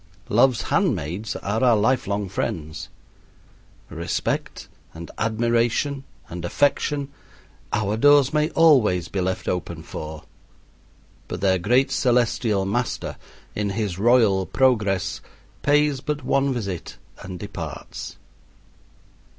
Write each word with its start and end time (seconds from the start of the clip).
Love's 0.29 0.63
handmaids 0.73 1.35
are 1.35 1.63
our 1.63 1.75
life 1.77 2.07
long 2.07 2.27
friends. 2.27 2.89
Respect, 3.91 4.67
and 4.95 5.11
admiration, 5.19 6.05
and 6.27 6.43
affection, 6.43 7.09
our 7.71 7.97
doors 7.97 8.33
may 8.33 8.49
always 8.53 9.09
be 9.09 9.21
left 9.21 9.47
open 9.47 9.83
for, 9.83 10.23
but 11.27 11.39
their 11.39 11.59
great 11.59 11.91
celestial 11.91 12.65
master, 12.65 13.15
in 13.53 13.69
his 13.69 13.99
royal 13.99 14.47
progress, 14.47 15.21
pays 15.61 16.01
but 16.01 16.23
one 16.23 16.51
visit 16.51 16.97
and 17.21 17.37
departs. 17.37 18.17